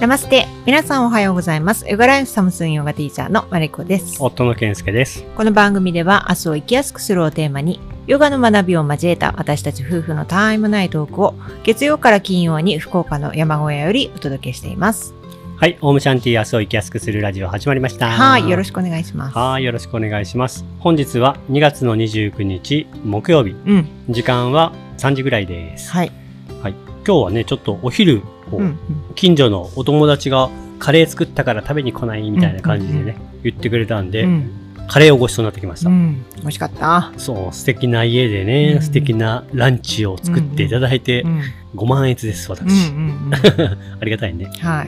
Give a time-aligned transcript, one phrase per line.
[0.00, 0.46] ナマステ。
[0.64, 1.86] 皆さんおはようございます。
[1.86, 4.16] ヨガライフサムスンヨガティーチャーのマリコです。
[4.18, 5.24] 夫の健介です。
[5.36, 11.34] この番組では明日を生きやすくするをテーマに、ヨガの学びを交えた私たち夫婦のタイムないトークを
[11.64, 15.12] 月曜から金曜に福岡の山小屋よりお届けしています。
[15.58, 18.08] はい、オームシャンティー明日を生きやすくするラジオ始まりました。
[18.08, 18.76] はい、よろしく。
[18.76, 19.36] くお願いします。
[19.36, 20.64] はい、よろしくお願いします。
[20.78, 23.50] 本日は2月の29日木曜日。
[23.50, 25.90] うん、時間は3時ぐらいです。
[25.90, 26.12] はい。
[26.62, 26.74] はい。
[27.06, 28.78] 今日はね、ちょっとお昼、こううん、
[29.14, 34.50] 近所のお友達がカレー作ったから食べに来ないみたいな感じでね、うんうん言ってくれたんで、うん、
[34.86, 35.88] カレーをごちそうになってきました。
[35.88, 37.12] うん、美味しかった。
[37.16, 41.42] そう、素敵な家でね、うん素敵なランチを作っていただいて、うん、
[41.74, 42.90] 5万円です、私。
[42.90, 43.30] うん、うん、
[44.00, 44.50] ありがたいね。
[44.54, 44.68] うん。
[44.68, 44.84] は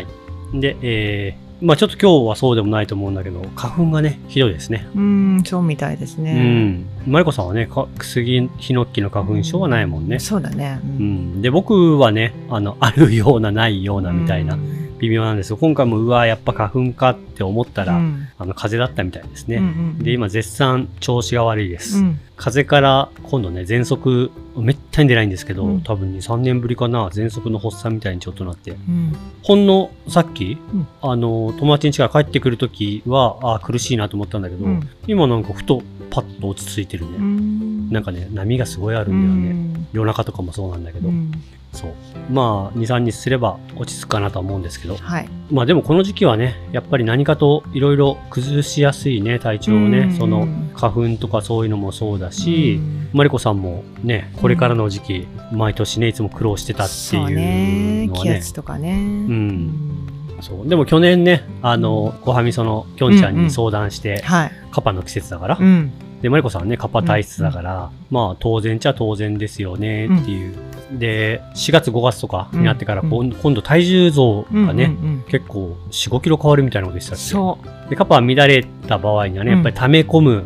[0.00, 0.06] い。
[0.54, 4.86] で、えー、まあちょっと今日はそうでもないと思うんだけど、花粉がね、ひどいですね。
[4.94, 6.34] うん、そうみたいですうね。
[6.34, 6.86] ん。
[7.06, 10.18] マリコさんはね、かクスギヒノッキの花粉症はないもんね。
[10.18, 10.80] そうだね。
[10.84, 11.42] ううんん。
[11.42, 15.58] で、僕はね、あの、 あるような、ないようなみたいな、うん微妙なんですよ。
[15.58, 19.56] 今回も、うわ、やっぱ花粉かって思ったら、うんあの、風邪だったみたいですね。
[19.56, 21.98] うんうんで、今、絶賛調子が悪いです。
[21.98, 25.80] うん風邪から、今度ね、喘息、めったに出ないんですけど、うん。
[25.82, 29.16] 多分2、3年ぶりかな、喘息の発作みたいにちょっとなって、うん。
[29.42, 30.86] ほんのさっき、うん。
[31.00, 34.88] あの、友達ん家から帰ってくるときは、あ苦しいなと思ったんだけど、うん。
[35.06, 37.16] 今なんかふとパッと落ち着いてるね。
[37.16, 37.90] うん。
[37.90, 39.88] なんかね、波がすごいあるんだよね。
[39.94, 41.32] 夜中とかもそうなんだけど、うん
[41.76, 41.92] そう。
[42.30, 45.28] まあ、2、3日すれば落ち着くかなとは思うんですけど、はい。
[45.50, 52.80] まあでもこの時期はね、やっぱり何かといろいろ崩しやすいね、体調をね、うんその花粉とかそういうのもそうだし、
[53.12, 58.96] マリコさんもね、これからの時期、毎年ね、いつも苦労してたっていうね気のはね、圧とかね。
[58.96, 60.06] ん
[60.40, 60.68] そう。
[60.68, 64.52] でも去年ね、あの、小はみそのきょんちゃんに相談して、はい。
[64.70, 65.92] カパの季節だから、うん。
[66.22, 70.54] で、マリコさんはね、カパ体質だから、まあ当然っちゃ当然ですよねっていう。
[70.92, 74.96] で、4月5月とかになってから、今度体重増がね、
[75.28, 77.24] 結構4、5キロ変わるみたいなことでしたっけ？
[77.24, 77.58] そ
[77.90, 80.44] で、カパは乱れた場合にはね、やっぱり溜め込む、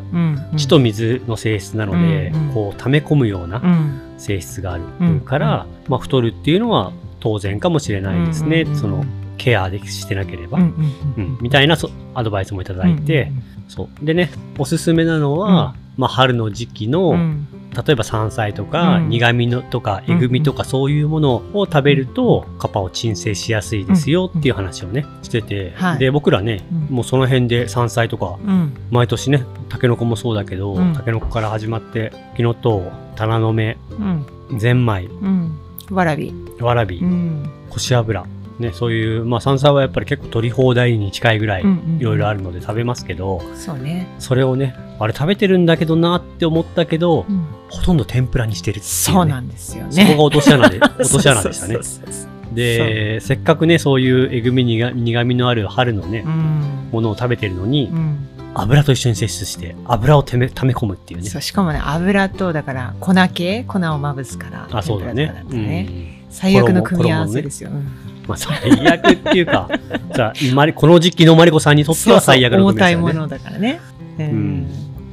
[0.57, 4.01] 血と水の性質なので、こう溜め込むようなうん。
[4.21, 8.67] 性質があうんるから、まあ太るっていうのは当然かもしれないですね。
[8.75, 9.03] その
[9.39, 10.59] ケアでしてなければ。
[10.59, 13.33] うんみたいなそアドバイスもいただいて、
[13.67, 14.05] そう。
[14.05, 19.09] でね、おすすめなのは、まあ春の時期の、うん例えば山菜とか、うん。
[19.11, 25.99] 苦味のとか、えぐみとかそういうものを食べると、カパを鎮静しやすいですよっていう話をね、してて、はい。
[25.99, 26.97] で、僕らね、うん。
[26.97, 28.75] もうその辺で山菜とか、うん。
[28.91, 30.93] 毎年ね、タケノコもそうだけど、うん。
[30.95, 33.77] タケノコから始まって、キノトウ、タラの芽、
[34.51, 34.59] うん。
[34.59, 35.59] ゼンマイ、うん。
[35.91, 36.35] わらび。
[36.61, 37.49] わらび、うん。
[37.69, 38.25] こし油、
[38.61, 41.63] ね、そういう、まあ山菜はやっぱり結構取り放題に近いぐらい、
[41.99, 44.07] いろいろあるので食べますけど、そうね。
[44.19, 48.91] それをね、あれ食べてるんだけどなって思ったけど、うんほとんど天ぷらにしてるっていう、ね。
[48.91, 50.17] そうなんですよそこね。
[50.17, 51.79] が落とし穴で、 落とし穴でしたね
[52.53, 61.39] で、せっかくね、そういうえぐみ苦苦みのある春のねう、んものを食べてるのに、うん油と一緒に摂取して、油をてめ溜め込むっていうねそ。
[61.39, 63.63] うしかもね油とだから粉系？
[63.63, 65.45] 粉をまぶすからあ、そうだね。
[65.51, 67.71] ねうん最悪の組み合わせですよ。
[67.71, 69.69] うんまあ、最悪っていうか、
[70.17, 73.51] さあ、マリこの時期のマリコさんにとっては最悪の重たい組み合わせだね。
[73.51, 73.81] ものだからね。
[74.19, 74.67] ううん。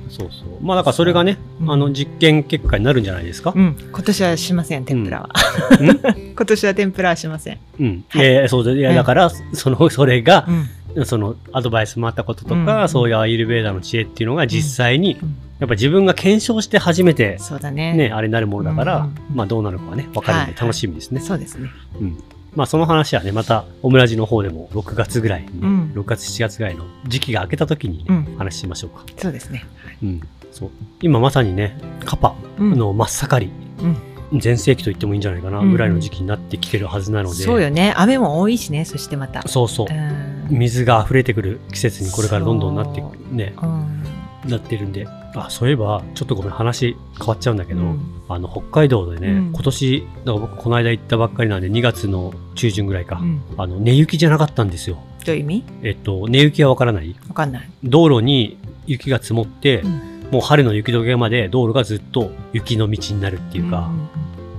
[0.10, 0.48] そうそう。
[0.62, 1.72] まあ、だからそれがね、うん。
[1.72, 3.54] あの、実験結果になるんじゃないですか？
[3.56, 5.30] うん、今年はしません天ぷらは、
[5.80, 6.00] うん。
[6.36, 8.06] 今年は天ぷらはしません、うん。
[8.10, 8.26] はい。
[8.26, 8.72] えーそうだ。
[8.72, 10.48] いや、だから、その、それが
[10.96, 11.06] う、ん。
[11.06, 12.90] その、アドバイスもあったこととうか、ん。
[12.90, 15.36] そういうアイルベーダの知恵っていうのが実際に、うん。
[15.60, 17.94] やっぱ自分が検証して初めて、そうだね。
[17.94, 19.02] ね、あれになるものだから、う
[19.34, 20.62] んまあどうなるかはね、わかるんではい。
[20.62, 21.20] 楽しみですね。
[21.20, 21.70] そうですね。
[22.00, 22.18] うん。
[22.58, 25.92] まあその話はね、また、オムラジの方でも6月ぐらいにね、うん。
[25.96, 28.36] 6月7月ぐらいの時期が明けた時にね、うん。
[28.36, 29.06] 話しましょうか。
[29.16, 29.64] そうですね。
[30.02, 30.22] うん。
[30.52, 30.70] そう。
[31.04, 32.76] 今まさにね、カパうん。
[32.76, 35.72] の真っ盛り、全盛期と言ってもいいんじゃないかな、うん。
[35.72, 37.94] ぐらいの時期になってきてるはずなので、そうよね。
[37.96, 39.48] 雨も多いしねそしてまた。
[39.48, 39.88] そうそう。
[39.88, 39.94] う。
[39.94, 40.48] ん。
[40.50, 44.04] 水が溢れてくる季節にこれからどんどんなってそね、うん。
[44.50, 45.06] なってるんで、
[45.46, 48.00] あ、そういえば、ちょっとごめん、話変わっちゃうんだけど、うん。
[48.28, 49.52] あの、北海道でね、うん。
[49.54, 53.42] 今年、だから僕この間行ったばっかりなんで、2月の中旬ぐらいか、うん。
[53.58, 54.98] あの、寝雪じゃなかったんですよ。
[55.26, 55.64] どういう意味？
[55.84, 57.16] えっと、寝雪はわからない。
[57.28, 60.02] わかんない、道路に雪が積もって、うん。
[60.32, 63.92] もう春の雪解けまで道路がずっと雪の道になるっていうか、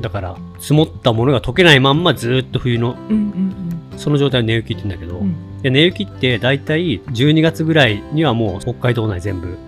[0.01, 2.97] だから、積もったものが溶けないまんまずっと冬の、
[3.97, 5.23] その状態を寝雪って言うんだけど、
[5.63, 9.59] で寝雪って大体12月ぐらいにはもう北海道内全部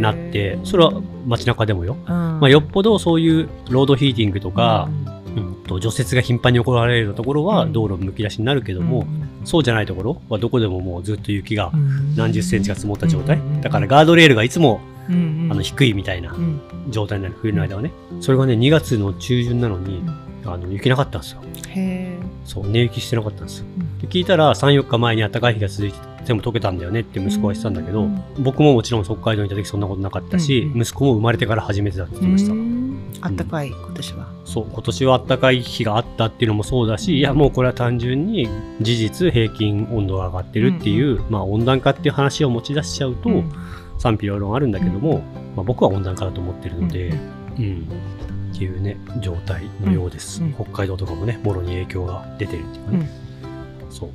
[0.00, 0.92] なって、それは
[1.26, 1.96] 街中でもよ。
[2.06, 2.40] うん。
[2.40, 4.88] まあ、よっぽどそういうロードヒーティングとか、
[5.36, 5.54] うん。
[5.66, 7.72] と除雪が頻繁に行われるようなところはうん。
[7.72, 9.06] 道路むき出しになるけども、
[9.44, 12.16] そうじゃないところはどこでももうずっと雪がうん。
[12.16, 13.60] 何十センチが積もった状態、うんうんうん。
[13.60, 15.14] だからガードレールがいつもうん
[15.44, 15.52] うん。
[15.52, 16.60] あの低いみたいなうん。
[16.90, 17.90] 状態になる冬の間はね。
[18.20, 20.50] それがね2月の中旬なのに、うん。
[20.50, 21.42] あの雪なかったんですよ。
[22.44, 23.66] そう、寝雪してなかったんですよ。
[23.78, 23.98] うん。
[23.98, 25.98] で聞いたら3、4日前に暖かい日が続いて
[26.28, 28.22] 全部溶けたんだよねって息子は言ってたんだけど、うん。
[28.38, 32.52] 僕ももちろん北海道にいた時そんなことなかったし、息子も生まれてから初めてだって言ってました。
[32.52, 33.10] うん。
[33.22, 34.28] あったかい今年は。
[34.44, 38.46] そう、今年は暖かい日があったっていうのもそうだし、いやもうこれは単純に
[38.82, 43.50] 事実平均温度が上がってるっていう、まあ温暖化っていう話を持ち出しちゃうと、うん。
[43.98, 45.22] 賛否両論あるんだけども、
[45.56, 47.88] まあ、僕は温暖化だと思ってるので、うん、
[48.54, 50.42] っていうね、状態のようです。
[50.42, 50.54] うん。
[50.54, 53.10] 北海道とかもね、もろに影響が出てるっていうかね。
[53.90, 54.10] そう。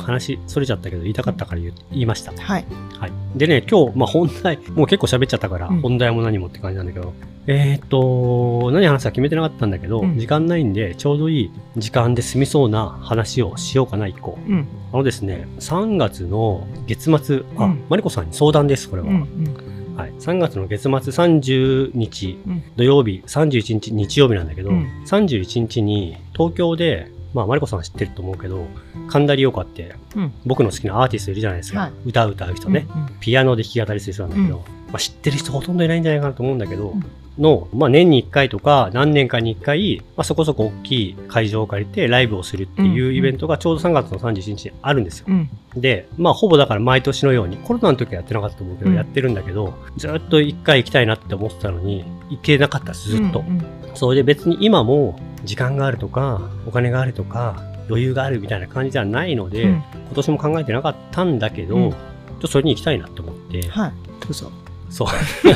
[0.00, 2.32] 話、それちゃったけど、言いたかったから言いました。
[2.32, 2.64] はい。
[2.98, 3.12] はい。
[3.36, 7.12] でね、今日、まあ本題、もう結構喋っちゃったから、うん本題も何もって感じなんだけど、
[7.46, 14.38] えーっと、何話すか決めてなかったんだけど、うん時間ないんで、ちょうどいい時間で済みそうな話をしようかな、一個。
[14.46, 14.66] うん。
[14.92, 19.08] あのですね、3月の月末、あ、うんマリコさんに相談です、これは。
[19.08, 19.14] うん。
[19.14, 19.96] うん。
[19.96, 28.66] はい、3月の月末30日うん土曜日、31日日曜日なんだけど、うん31日に東京で、まあ、マリコさんは知ってると思うけど、
[29.08, 31.80] 神田理央歌って、うん僕の好きなアーティストいるじゃないですか。
[31.80, 33.20] はい歌う歌う人ね、うん。
[33.20, 37.04] ピアノで弾き語りする人なんだけど、うんまあ、知ってる人ほとんどいないんじゃないかなと思うんだけど、うん
[37.40, 45.26] の、まあ、年に1回とか何年かに1回、まあ、そこそこ大きい会場を借りてライブをするっていうイベントがちょうど3月の31日にあるんですよ。
[45.28, 45.48] うん。
[45.76, 53.40] で、まあ、ほぼだから毎年のように、コロナの時はやってなかったと思うけど、うんやってるんだけど、ずっと一回行きたいなって思ってたのに、行けなかったです、ずっと。
[53.40, 63.92] うんそれで別に今も、時間があるとか、お金があるとか、余裕があるみたいな感じではないので、うん今年も考えてなかったんだけど、うんちょっとそれに行きたいなって思って、はい。
[64.22, 64.50] どうぞ。
[64.88, 65.08] そう。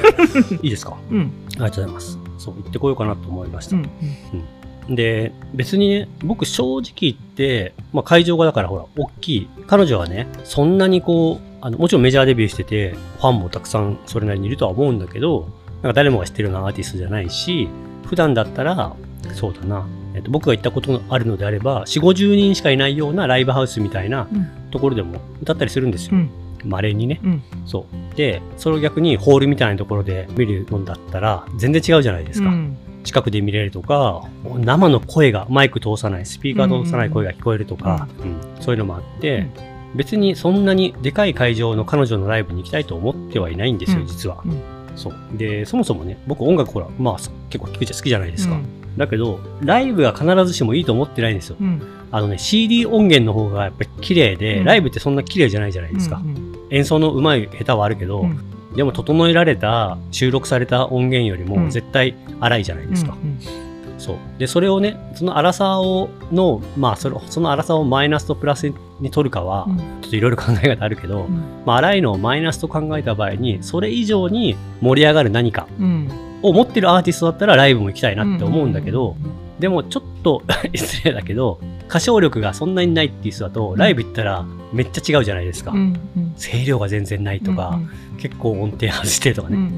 [0.63, 0.97] いいですか？
[1.11, 1.33] うん。
[1.53, 2.19] ありがとうございます。
[2.39, 3.77] そう、行ってこようかなと思いました。
[3.77, 4.95] うん。
[4.95, 9.49] で、別にね、僕正直言って、まあ会場がだからほら、大きい。
[9.67, 15.49] 彼女はね、そんなにこう、あの、もちろんメジャーデビューしてて、ファンもたくさんそれなりにいるとは思うんだけど、
[15.83, 17.69] なんか誰もが知ってるようなアーティストじゃないし、
[18.07, 18.95] 普段だったら、
[19.33, 24.47] そうだな、えっと、僕が行ったことのあるのであれば、4、50人しかいないようなライブハウスみたいなうん。
[24.71, 26.17] ところでも歌ったりするんですよ。
[26.17, 26.31] うん。
[26.65, 27.21] 稀にね。
[27.23, 27.43] うん。
[27.65, 28.17] そう。
[28.17, 32.49] で、それを逆にホールみたいなところで見るのだったら、全然違うじゃないですか。
[32.49, 32.77] うん。
[33.05, 34.27] 近くで見れるとか、
[34.59, 39.47] 生の声が、マイク通さない、スピーカー通さない声が聞こえるとか、うんそういうのもあって、
[39.95, 44.43] 別にそんなにでかい会場の彼女のライブに行きたいと思ってはいないんですよ、うん実は。
[44.45, 44.61] うん
[44.97, 45.15] そう。
[45.37, 47.17] で、そもそもね、僕音楽ほら、まあ
[47.51, 48.59] 結構聞くじゃ好きじゃないですか。
[48.95, 51.57] うんだけど、ライブが必ずしもいいと思ってないんですよ。
[51.61, 51.83] うん。
[52.11, 56.23] あのね、CD 音源の方がやっぱり綺麗で、うんライブってそんな綺麗じゃないじゃないですか。
[56.25, 56.55] うん。
[56.71, 58.41] 演奏の上手い下手はあるけど、うん
[58.75, 63.13] でも整えられた収録された音源よりうんも絶対荒いじゃないですか。
[63.13, 63.17] う
[63.61, 63.65] ん
[64.05, 64.17] そう。
[64.39, 68.71] で、それをね、その荒さを、の、まあ、それその荒さをマイナスとプラス
[69.01, 76.09] に取るかは、うんちょっといろいろ考え方あるけど、うんまあ、荒いのをマイナスと考えた場合に、それ以上に盛り上がる何かうん。
[76.45, 79.17] を持ってるアーティストだったらライブも行きたいなって思うんだけど、
[79.59, 80.43] でもちょっと
[80.75, 81.59] 失礼だけど、
[81.89, 85.71] 歌唱力がそんなにないっていう人だと、ライブ行ったらめっちゃ違うじゃないですか。
[85.71, 86.35] うんうん。
[86.37, 87.81] 声量が全然ないとか、
[88.19, 89.71] 結構音程外してとかね、うんうん。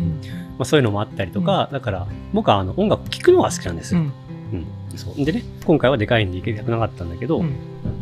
[0.59, 3.95] まあ、そういうのもあったりとか、だから僕はあの音楽聴くのが好きなんです。
[3.95, 4.01] よ。
[4.01, 4.07] うん。
[4.53, 4.67] うん。
[4.99, 5.25] そう。
[5.25, 7.53] でね、今回はでかいんで行けなくなかったんだけど、うん。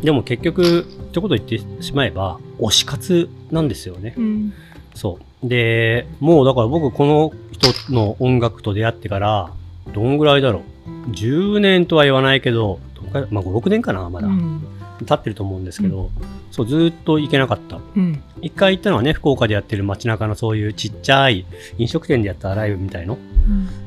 [0.01, 4.15] でも結局、一言言ってしまえば、推し活なんですよね。
[4.17, 4.53] うん。
[4.95, 5.25] そう。
[5.47, 9.51] で、もうだから僕この人の音楽と出会ってから、
[9.93, 14.27] どんぐらいだろう？10年とは言わないけど、どまあ5、6年かな、まだ。
[14.27, 14.61] うん
[15.05, 16.09] 経ってると思うんですけど、
[16.51, 17.79] そう、ずーっと行けなかった。
[17.97, 21.45] うん一回行ったのはね、福岡でやってる街中のそういうちっちゃい
[21.77, 23.17] 飲食店でやったライブみたいの。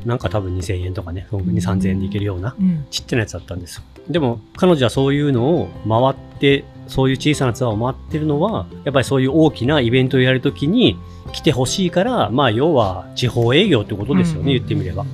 [0.05, 3.83] なんか多分2000円とかね、2、3000円で行けるようなうんちっちゃなやつだったんですよ。
[4.11, 10.99] でも彼女はそういうのを回って、そういう小さなツアーを回ってるのは、やっぱりそういう大きなイベントをやるときに
[11.33, 15.05] 来てほしいから、まあ要は地方営業ってことですよね、言ってみれば。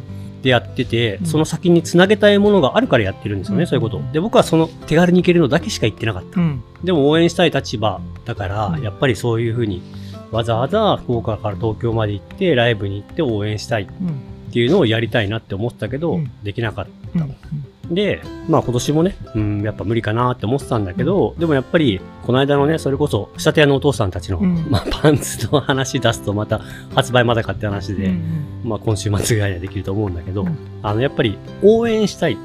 [0.43, 4.01] でやってて、うんその先につなげたいものがあるからやってるんですよね、うんそういうこと。
[4.13, 6.41] で、僕はその手軽に行けるのだけしか言ってなかった。
[6.41, 9.83] うんでも応援したい立場だから、うんやっぱりそういうふうに
[10.31, 16.87] わざわざ福岡から東京まで行ってライブに行って応援したいっうんていうのをやりたいなって思ってたけど、うんできなかっ
[17.19, 17.27] た。
[17.89, 24.67] うんで、まあ今年もね、うん、やっぱ無理かなって思ってたんだけど、でもやっぱり、この間のね、それこそ、仕立て屋のお父さんたちの、うん。
[24.71, 26.61] まあパンツの話出すとまた
[26.95, 30.57] 発売まだかって話で、うんまあ今週末ぐらいにはできると思うんだけど、うん。
[30.83, 32.39] あの、やっぱり応援したい。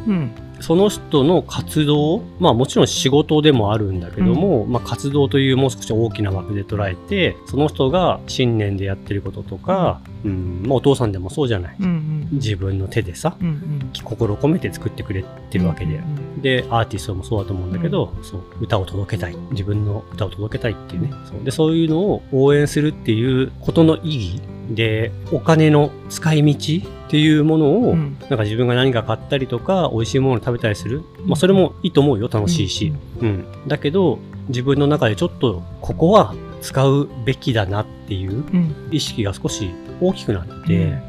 [0.60, 11.76] うんその人の活動、まあもちろん仕事でもあるんだけども、まあ活動というもう少し大きな枠で捉えて、その人が信念でやってることとか、うん、まあお父さんでもそうじゃない。
[11.80, 15.96] うんうん自分の手でさ、うんうん心を込めて作ってくれてるわけで。
[15.96, 19.36] うんで、アーティストもそうだと思うんだけど、そう、歌を届けたい。
[19.52, 21.12] 自分の歌を届けたいっていうね。
[21.26, 31.02] そうで、そういうのを応援するっていうことの意義で、お金の使い道っていうものを、うんなんか自分が何か買ったりとか、美味しいものを食べたりする。
[31.26, 32.30] まあ、それもいいと思うよ。
[32.32, 32.94] 楽しいし。
[33.22, 33.46] うん。
[33.68, 41.02] だけど、自分の中でちょっと、ここは使うべきだなっていううん意識が少し大きくなって、うん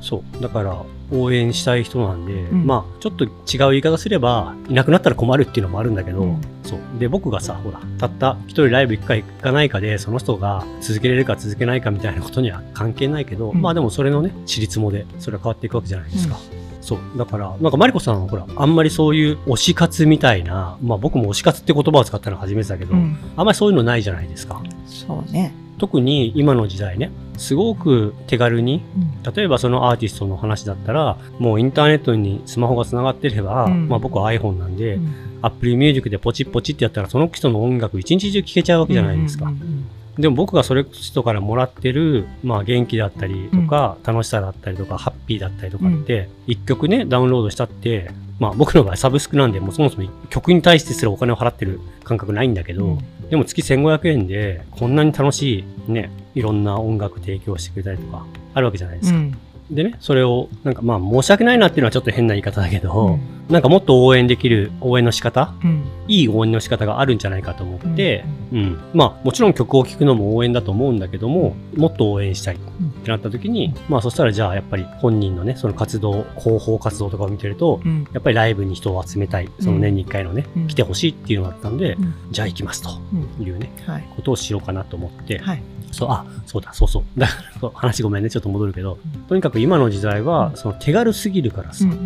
[0.00, 0.40] そう。
[0.42, 3.30] だから、応援したい人なんで、んまあ、ちょっと違う
[3.70, 6.80] 言い方すれば、いなくなったら困るっていうのもあるんだけど、うんそう。
[6.98, 16.38] で、僕がさ、ほら、たった一人ライブ行くか行かないかで、その人が続けれるか続けないかみたいなことには関係ないけど、うんまあでもそれのね、私立もで、それは変わっていくわけじゃないですか。
[16.82, 17.18] そう。
[17.18, 24.62] だから、なんかマリコさんはほら、あんまりそういう推し活みたいな、まあ僕も推し活って言葉を使ったのは初めてだけど、うんあんまりそういうのないじゃないですか。
[24.86, 25.54] そうね。
[25.78, 28.82] 特に今の時代ね、すごく手軽に、
[29.24, 29.32] うん。
[29.32, 33.88] 例えばそのアーティストの話だったら、もうインターネットにスマホが繋がってれば、うん。
[33.88, 35.14] まあ僕は iPhone なんで、うん。
[35.40, 39.46] Apple Music でポチッポチってやったら、その人の音楽一日中聴けちゃうわけじゃないですか。
[39.46, 59.18] うんうんでも僕がそれ人からもらってる、まあ元気だったりとか、楽しさだったりとか、ハッピーだったりとかって、一曲ね、ダウンロードしたって、まあ僕の場合サブスクなんで、もうそもそも曲に対してすらお金を払ってる感覚ないんだけど、うんでも月1500円で、こんなに楽しいね、いろんな音楽提供してくれたりとか、あるわけじゃないですか。
[59.18, 59.38] うん
[59.70, 63.20] でね、それを、なんかまあ申し訳ないなっていうのはちょっと変な言い方だけど、うん。
[63.48, 65.84] なんかもっと応援できる応援の仕方うん。
[66.06, 68.80] いい応援の仕方があるんじゃないかと思って、うん。
[68.94, 72.58] まあ、もちろん曲を聴くのも応援だと思うんだけども、もっと応援したいっ
[73.04, 78.06] てなった時に、まあそしたらじゃあやっぱり本人のね、その活動、広報活動とかを見てると、うん。
[78.12, 80.66] やっぱりライブに人を集めたい、その年に1回のね、うん。
[80.68, 82.14] 来てほしいっていうのがあったんで、うん。
[82.30, 83.46] じゃあ行きますとうん。
[83.46, 84.08] いうね、はい。
[84.16, 87.20] ことをしようかなと思って、はいそう、あ、そうだ、そうそう。
[87.20, 91.98] だから話ごめんね、ちょっと戻るけど、とにかく今の時代は、その手軽すぎるからさ、うんうん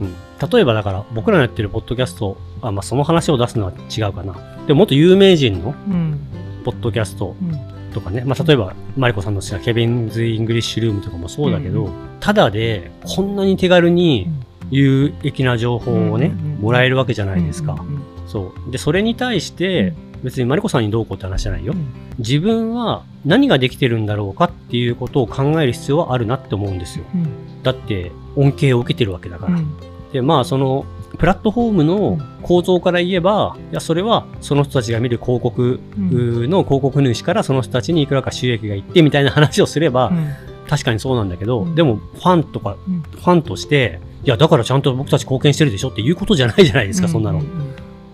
[0.00, 0.14] うん。
[0.50, 4.34] 例えばだから、僕らのやってるポッドキャスト、あ、まあその話を出すのは違うかな。
[4.66, 6.18] でももっと有名人のうん。
[6.64, 7.92] ポッドキャストうん。
[7.92, 11.92] とかね、まあ例えば、マリコさんの好きな Kevin's English Room とかもそうだけど、うん。
[12.20, 14.28] ただで、こんなに手軽に
[14.70, 17.72] 有益な情報をね、うんうんうんもらえるわけじゃないですか。
[17.72, 18.70] うんうんそう。
[18.70, 21.72] で、それに対して、別にマリコさんにどうこうって話じゃないよ。
[21.74, 21.88] うん。
[22.18, 27.04] 自分は何ができてるんだろうかっていうことを考える必要はあるなって思うんですよ。
[27.14, 27.62] うん。
[27.62, 29.54] だって、恩恵を受けてるわけだから。
[29.54, 29.76] うん。
[30.12, 30.84] で、まあ、その、
[31.18, 36.50] プラットフォームの構造から言えば、いや、それは、その人たちが見る広告うん。
[36.50, 40.28] の広告主からその人たちにいくらか収益がいってみたいな話をすれば、うん。
[40.68, 41.74] 確かにそうなんだけど、うん。
[41.74, 43.02] でも、ファンとか、うん。
[43.02, 47.42] ファンとして、いや、だからちゃんと僕たち貢献してるでしょっていうことじゃないじゃないですか、そんなの。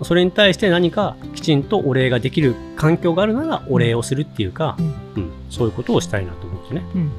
[0.02, 4.86] それに対して何かきちんとお礼ができる環境があるならお礼をするっていうか、うん。
[4.86, 5.30] うん。
[5.48, 6.82] そういうことをしたいなと思ってね。
[6.94, 7.10] うん。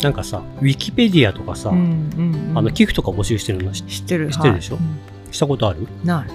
[0.00, 2.58] なんかさ、ウィキペディアとかさ、うんうんうん。
[2.58, 4.30] あの寄付とか募集してるの知知ってる。
[4.30, 4.76] 知ってるでしょ？
[4.76, 4.80] は
[5.30, 5.34] い。
[5.34, 5.80] したことある？
[5.80, 6.28] うんない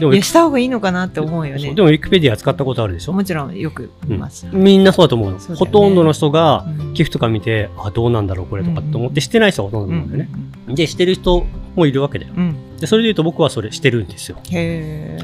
[0.00, 1.74] でも した方がいいのかなって思うよね。
[1.74, 3.12] でもウィキペディア使ったことあるでしょ？
[3.12, 4.46] もちろんよく見ます。
[4.52, 5.38] みんなそうだと思うの。
[5.38, 5.44] ね。
[5.56, 6.94] ほとんどの人がうん。
[6.94, 10.28] 寄付とか見て、あ、どうなんだろうこれとかって思ってしてない人がほとんどなんだよね。
[10.68, 12.32] で、してる人もいるわけだよ。
[12.36, 14.36] うんうんで、それで言うと僕はそれしてるんですよ。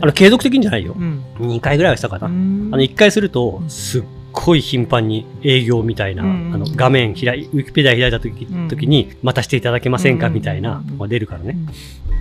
[0.01, 1.03] あの、継続的にじゃないよう。
[1.03, 2.27] ん2回ぐらいはしたかな。
[2.27, 11.57] あうんの、1回すると、すっごい頻繁に営業みたいな、うんあの、画面開い、ウィキペディア開いた時,、うん時に、またしていただけませんかうんみたいなのが出るからね。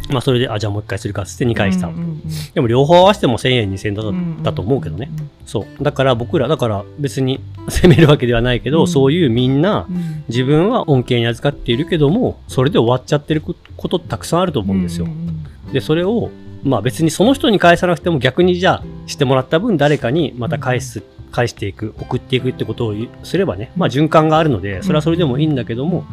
[0.08, 1.88] うんまあ、それで、あ、じゃあもう1回するかっつって2回した。
[1.88, 2.22] うんうん
[2.54, 5.10] でも両方合わせても1000円、2000円だと,、うんだと思うけどね。
[5.46, 5.84] そう。
[5.84, 13.54] だから僕ら、だから別に責めるわけではないけど、うんそういうみんな、うん自分は恩恵に預かっているけども、それで終わっちゃってるこ
[13.88, 15.06] とたくさんあると思うんですよ。
[15.06, 16.32] うんうんで、それを、
[16.64, 26.06] まあ別にその人に返さなくても逆にじゃあしてもらった分誰かにまた返す、返していく、送っていくってことをすればね、まあ循環があるので、それはそれでもいいんだけども、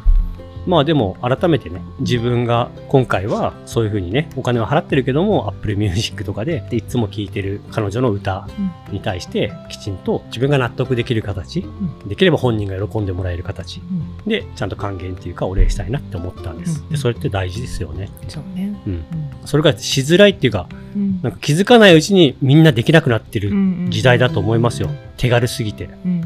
[0.67, 8.49] まあでも改めてね、自分が今回はそういうふうにね、お金を払ってるけども、Apple Music とかででいつも聴いてる彼女の歌
[8.91, 11.65] に対してきちんと自分が納得できる形、
[12.07, 13.83] できれば本人が喜んでもらえる形う
[14.27, 16.81] んでちゃんと還元っていうかお礼したいなって思ったんです。
[16.81, 18.09] うんで、それって大事ですよね。
[18.29, 19.05] そうねうん。
[19.45, 20.84] それがしづらいっていうか、うん
[21.23, 24.91] なんか気づかないうちにみんなできなくなってるうん時代だと思いますよ。
[25.17, 25.89] 手軽すぎて。
[26.05, 26.25] うん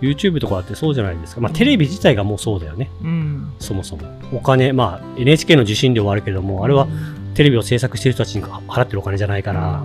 [0.00, 1.40] YouTube とかだってそうじゃないですか。
[1.40, 2.90] まあテレビ自体がもうそうだよね。
[3.02, 4.02] うんそもそも。
[4.32, 6.86] お金、まあ NHK の受信料はあるけども、あれは
[7.34, 9.84] テレビを制作してる人たちに払ってるお金じゃないから。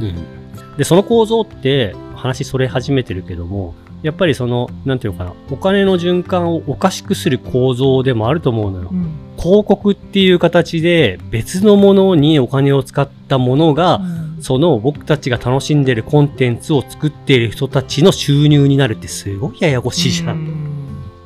[0.00, 0.76] うん。
[0.78, 8.88] で、その構造って話それ始めてるけども、やっぱりその、なんていうのかな、お金の循環をおかしくする構造でもあると思うのよ。
[8.92, 20.32] うん広告っていう形で別のものにお金を使ったものが、うんその僕たちが楽しんでるコンテンツを作っている人たちの収入になるってすごいややこしいじゃ。
[20.32, 20.46] うんん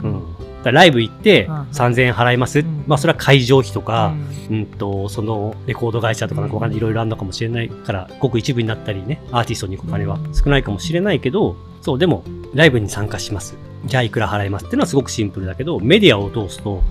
[0.03, 0.13] うん。
[0.59, 2.61] だからライブ行ってうん3000円払います。
[2.61, 4.15] うんまあそれは会場費とか、
[4.49, 12.25] うんうんと、そのレコード会社とかなんかわかんない、いろいろあるのかもしれないから、ごく一部になったりね、アーティストに行くお金は少ないかもしれないけど、そう、でも、
[12.55, 13.57] ライブに参加します。
[13.85, 16.83] じゃあいくら払いますっていうのはすごくシンプルだけど、メディアを通すと、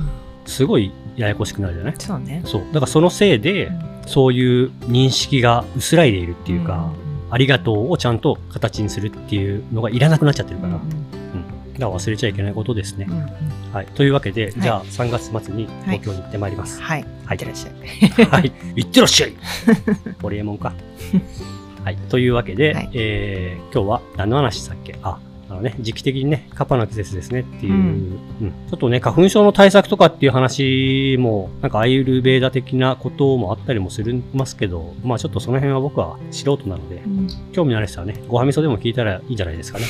[0.45, 1.93] すごいややこしくなるじゃない？
[1.97, 2.41] そうね。
[2.45, 2.61] そう。
[2.71, 3.71] だからそのせいで、
[4.05, 6.91] そういう認識が薄らいでいるっていうか、
[7.31, 10.89] ありがとうをちゃんと形にするっていうのがいらなくなっちゃってるから、うん
[11.73, 13.07] だから忘れちゃいけないことですね。
[13.73, 13.87] はい。
[13.95, 16.79] というわけで、じゃあ3月末に東京に行ってまいります。
[16.79, 17.05] はい。
[17.25, 17.37] はい。
[17.37, 18.25] いってらっしゃい。
[18.25, 18.51] はい。
[18.75, 19.33] 行ってらっしゃい
[20.21, 20.73] ホリエモンか。
[21.83, 21.97] はい。
[22.09, 22.89] というわけで、はい。
[22.93, 24.95] えー、今日は何の話したっけ？
[25.03, 27.41] あ、あのね、時期的にね、カパの季節ですね。
[27.41, 27.81] っていう、ううん。
[28.47, 37.01] んちょっとね、花粉症の対策とかっていう話も、なんかアイルベーダ的なこともあったりもするますけど、まあちょっとその辺は僕は素人なので、
[37.51, 39.85] 興味のある人はね、ごはみそでも聞いたらいいんじゃないですかね。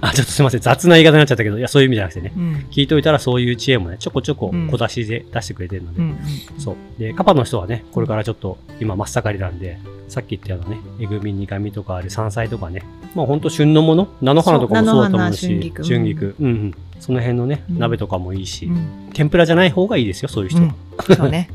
[0.00, 2.66] あ、ちょっとすいません、雑な言い方になっちゃったけど、いや、そういう意味じゃなくてね、うん。
[2.70, 6.18] 聞いといたらそういう知恵もね、ちょこちょこうん小出しで出してくれてるので、うん。
[6.58, 6.76] そう。
[6.98, 9.78] で、カパの人はね、これからちょっと今真っ盛りなんで、
[10.08, 12.82] さっき言ったようなね、えぐみ、苦みとかある山菜とかね、
[13.14, 14.08] まあほんと旬のもの？
[14.22, 16.34] 菜の花とかもそうだと思うし、そう春菊春菊。
[16.40, 16.74] うんうん。
[17.00, 19.10] その辺のね、うん鍋とかもいいし、うん。
[19.12, 20.74] 天ぷらじゃない方がいいですよ、そういう人は。
[21.16, 21.48] そうね。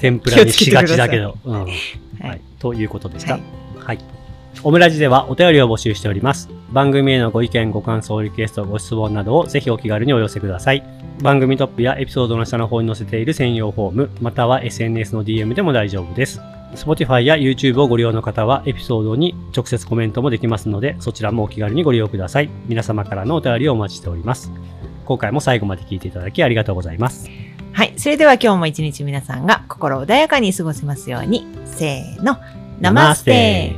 [0.00, 1.36] 天ぷらにしがちだけど。
[1.44, 1.52] うん。
[1.52, 1.66] はは
[2.34, 2.40] いい。
[2.58, 3.34] ということでした。
[3.34, 3.40] は
[3.78, 4.00] はいい。
[4.62, 6.48] オムラジではお便りを募集しております。
[6.72, 10.82] 番組へのご意見、ご感想、リクエスト、ご質問などをぜひお気軽にお寄せください。
[11.22, 16.40] 番組トップやエピソードの下の方に載せている専用フォーム、または SNS の DM でも大丈夫です。
[16.74, 22.50] Spotify や YouTube をご利用の方はエピソードに直接コメントもできますので、そちらもお気軽にご利用ください。
[22.66, 24.50] 皆様からのお便りをお待ちしております。
[25.04, 27.30] 今回も最後まで聞いていただきありがとうございます。
[27.72, 27.92] はい。
[27.96, 31.46] それでは今日も一日皆さんが心穏やかに過ごせますように。
[31.64, 32.38] せーの。
[32.80, 33.72] ナマステ